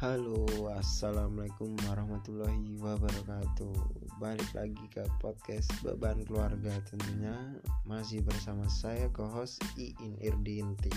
Halo, 0.00 0.48
assalamualaikum 0.80 1.76
warahmatullahi 1.84 2.72
wabarakatuh. 2.80 3.76
Balik 4.16 4.48
lagi 4.56 4.80
ke 4.88 5.04
podcast 5.20 5.68
beban 5.84 6.24
keluarga 6.24 6.72
tentunya 6.88 7.36
masih 7.84 8.24
bersama 8.24 8.64
saya 8.72 9.12
co-host 9.12 9.60
Iin 9.76 10.16
Irdinti. 10.24 10.88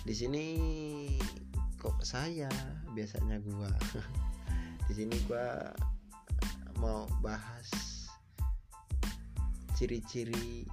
Di 0.00 0.14
sini 0.16 0.46
kok 1.76 2.00
saya 2.00 2.48
biasanya 2.96 3.36
gua. 3.44 3.68
Di 4.88 4.96
sini 4.96 5.20
gua 5.28 5.68
mau 6.80 7.04
bahas 7.20 7.68
ciri-ciri 9.76 10.64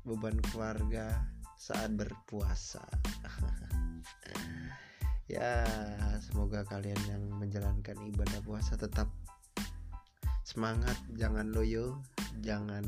beban 0.00 0.40
keluarga 0.48 1.12
saat 1.60 1.92
berpuasa. 1.92 2.80
ya 5.28 5.64
semoga 6.24 6.64
kalian 6.64 6.98
yang 7.04 7.22
menjalankan 7.36 7.96
ibadah 8.08 8.40
puasa 8.42 8.80
tetap 8.80 9.12
semangat 10.42 10.96
jangan 11.20 11.52
loyo 11.52 12.00
jangan 12.40 12.82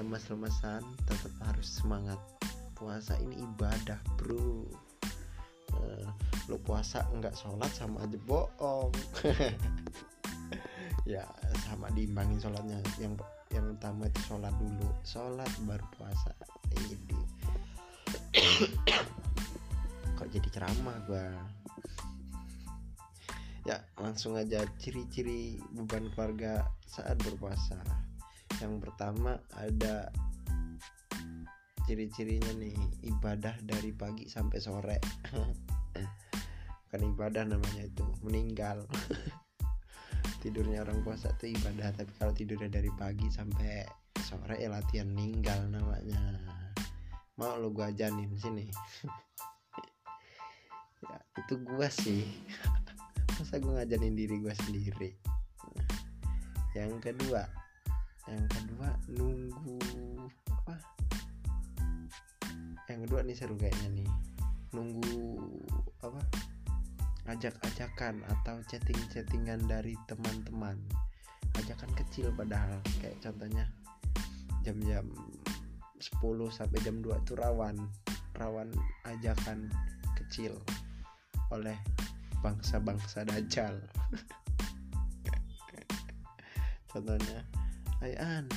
lemas-lemesan 0.00 0.80
tetap 1.04 1.32
harus 1.44 1.68
semangat 1.82 2.16
puasa. 2.80 3.12
Ini 3.20 3.44
ibadah 3.44 4.00
bro. 4.16 4.64
Uh, 5.70 6.08
lo 6.48 6.56
puasa 6.64 7.04
nggak 7.12 7.36
sholat 7.36 7.68
sama 7.76 8.08
aja 8.08 8.16
bohong. 8.24 8.90
Ya 11.08 11.24
sama 11.66 11.90
diimbangin 11.96 12.38
sholatnya. 12.38 12.78
Yang 13.00 13.24
yang 13.50 13.66
utama 13.72 14.06
itu 14.06 14.20
sholat 14.30 14.52
dulu. 14.58 14.88
Sholat 15.02 15.48
baru 15.64 15.86
puasa. 15.96 16.34
Ini 16.76 16.94
ceramah 20.50 20.98
gua. 21.06 21.26
Ya 23.62 23.86
langsung 24.00 24.34
aja 24.34 24.66
ciri-ciri 24.82 25.62
beban 25.70 26.10
keluarga 26.14 26.66
saat 26.86 27.16
berpuasa. 27.22 27.78
Yang 28.58 28.88
pertama 28.88 29.38
ada 29.54 30.10
ciri-cirinya 31.86 32.50
nih 32.58 32.76
ibadah 33.06 33.58
dari 33.62 33.94
pagi 33.94 34.26
sampai 34.26 34.58
sore. 34.58 34.98
Kan 36.90 37.00
ibadah 37.06 37.46
namanya 37.46 37.86
itu 37.86 38.06
meninggal. 38.26 38.86
Tidurnya 40.42 40.82
orang 40.82 41.04
puasa 41.04 41.30
itu 41.36 41.52
ibadah 41.52 41.92
tapi 41.92 42.10
kalau 42.16 42.32
tidurnya 42.32 42.72
dari 42.72 42.88
pagi 42.96 43.28
sampai 43.28 43.84
sore 44.18 44.56
ya 44.58 44.72
latihan 44.72 45.12
meninggal 45.12 45.68
namanya. 45.68 46.40
Mau 47.36 47.56
lo 47.60 47.70
gua 47.72 47.92
ajanin 47.92 48.34
sini 48.40 48.68
itu 51.40 51.54
gua 51.64 51.88
sih. 51.88 52.28
Masa 53.40 53.56
gua 53.60 53.80
ngajarin 53.80 54.16
diri 54.16 54.36
gua 54.40 54.52
sendiri? 54.52 55.16
Yang 56.76 57.02
kedua 57.02 57.60
yang 58.30 58.46
kedua 58.46 58.88
nunggu 59.10 59.78
apa? 60.62 60.76
Yang 62.86 63.00
kedua 63.08 63.20
nih 63.26 63.36
seru 63.36 63.54
kayaknya 63.58 63.88
nih. 64.02 64.10
Nunggu 64.70 65.18
apa? 66.06 66.22
Ajak-ajakan 67.26 68.22
atau 68.30 68.62
chatting-chattingan 68.70 69.66
dari 69.66 69.98
teman-teman. 70.06 70.78
Ajakan 71.58 71.90
kecil 71.98 72.30
padahal 72.38 72.78
kayak 73.02 73.18
contohnya 73.18 73.66
jam-jam 74.62 75.10
10 75.98 76.22
sampai 76.54 76.78
jam 76.86 77.02
2 77.02 77.10
itu 77.26 77.34
rawan. 77.34 77.76
Rawan 78.38 78.70
ajakan 79.10 79.68
kecil 80.14 80.54
oleh 81.50 81.76
bangsa-bangsa 82.40 83.26
dajjal. 83.28 83.76
Contohnya 86.90 87.46
Ayan 88.02 88.48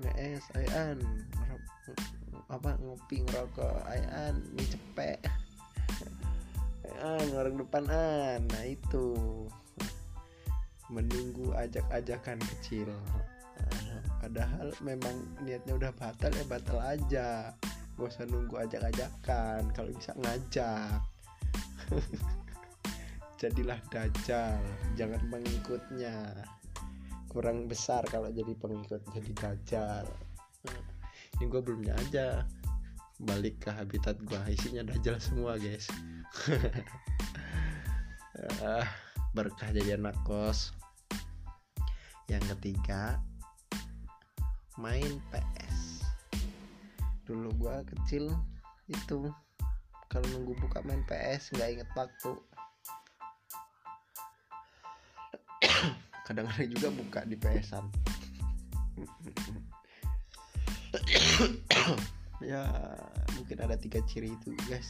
ngees 0.00 0.44
Ayan 0.56 1.00
apa 2.46 2.78
ngopi 2.78 3.26
ngerokok 3.26 3.82
Ayan 3.90 4.38
mie 4.54 5.18
Ayan 6.86 7.28
orang 7.34 7.56
depan 7.58 7.84
an 7.90 8.40
nah 8.46 8.64
itu. 8.64 9.12
Menunggu 10.86 11.50
ajak-ajakan 11.58 12.38
kecil. 12.38 12.86
Padahal 14.22 14.70
memang 14.86 15.18
niatnya 15.42 15.74
udah 15.74 15.92
batal 15.98 16.30
ya 16.30 16.46
batal 16.46 16.78
aja. 16.78 17.52
Gak 17.98 18.06
usah 18.06 18.24
nunggu 18.30 18.54
ajak-ajakan 18.62 19.66
kalau 19.74 19.90
bisa 19.90 20.14
ngajak 20.14 21.02
jadilah 23.40 23.78
dajjal 23.92 24.60
jangan 24.96 25.20
pengikutnya. 25.28 26.32
Kurang 27.30 27.68
besar 27.68 28.02
kalau 28.08 28.32
jadi 28.32 28.56
pengikut 28.56 29.04
jadi 29.12 29.32
dajjal. 29.36 30.04
Ini 31.36 31.44
gue 31.46 31.60
belumnya 31.60 31.94
aja. 32.08 32.48
Balik 33.20 33.64
ke 33.64 33.70
habitat 33.72 34.16
gue 34.24 34.40
isinya 34.52 34.84
dajjal 34.84 35.20
semua 35.20 35.60
guys. 35.60 35.88
Berkah 39.36 39.70
jadi 39.72 40.00
anak 40.00 40.16
kos 40.24 40.72
yang 42.26 42.42
ketiga 42.50 43.22
main 44.82 45.22
PS 45.30 46.02
dulu 47.22 47.54
gua 47.58 47.82
kecil 47.86 48.34
itu 48.90 49.30
kalau 50.16 50.32
nunggu 50.32 50.56
buka 50.64 50.80
main 50.88 51.04
PS 51.04 51.52
nggak 51.52 51.76
inget 51.76 51.90
waktu. 51.92 52.32
Kadang-kadang 56.24 56.72
juga 56.72 56.88
buka 56.88 57.20
di 57.28 57.36
PS-an 57.36 57.84
ya 62.40 62.64
mungkin 63.36 63.60
ada 63.60 63.76
tiga 63.76 64.00
ciri 64.08 64.32
itu 64.32 64.56
guys. 64.64 64.88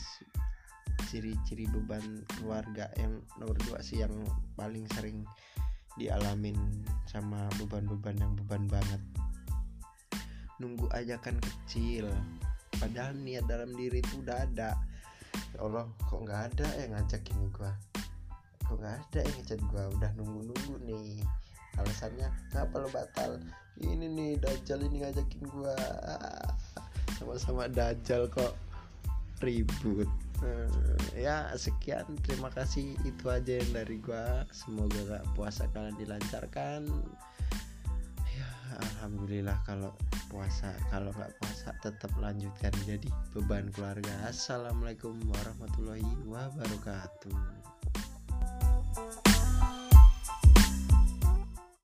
Ciri-ciri 1.11 1.67
beban 1.75 2.23
keluarga 2.39 2.87
yang 2.95 3.19
nomor 3.43 3.59
dua 3.67 3.83
sih 3.83 4.07
yang 4.07 4.15
paling 4.55 4.87
sering 4.95 5.27
dialamin 5.99 6.55
sama 7.11 7.51
beban-beban 7.59 8.15
yang 8.15 8.31
beban 8.47 8.71
banget. 8.71 9.03
Nunggu 10.63 10.87
ajakan 10.95 11.43
kecil. 11.43 12.07
Padahal 12.79 13.19
niat 13.19 13.43
dalam 13.51 13.75
diri 13.75 13.99
itu 13.99 14.23
udah 14.23 14.47
ada 14.47 14.79
Allah 15.61 15.85
kok 16.07 16.21
nggak 16.23 16.41
ada 16.53 16.67
yang 16.81 16.91
ngajakin 16.97 17.39
gua? 17.55 17.73
Kok 18.67 18.77
nggak 18.81 18.97
ada 18.97 19.19
yang 19.25 19.35
ngechat 19.41 19.61
gua? 19.71 19.85
Udah 19.95 20.11
nunggu 20.19 20.41
nunggu 20.53 20.75
nih. 20.85 21.21
Alasannya 21.77 22.29
kenapa 22.53 22.75
lo 22.81 22.89
batal? 22.89 23.31
Ini 23.77 24.07
nih 24.09 24.31
dajjal 24.41 24.81
ini 24.89 25.05
ngajakin 25.05 25.43
gua. 25.53 25.77
Sama-sama 27.21 27.69
dajjal 27.69 28.29
kok. 28.33 28.57
Ribut. 29.45 30.09
Hmm, 30.41 30.97
ya 31.17 31.53
sekian. 31.57 32.05
Terima 32.25 32.49
kasih. 32.53 32.97
Itu 33.05 33.29
aja 33.29 33.61
yang 33.61 33.71
dari 33.73 34.01
gua. 34.01 34.49
Semoga 34.53 35.21
puasa 35.37 35.69
kalian 35.73 35.97
dilancarkan 36.01 36.89
alhamdulillah 38.75 39.59
kalau 39.63 39.93
puasa 40.27 40.75
kalau 40.91 41.15
nggak 41.15 41.33
puasa 41.39 41.71
tetap 41.83 42.11
lanjutkan. 42.19 42.73
Jadi 42.87 43.09
beban 43.35 43.71
keluarga. 43.75 44.11
Assalamualaikum 44.27 45.15
warahmatullahi 45.31 46.07
wabarakatuh. 46.27 47.35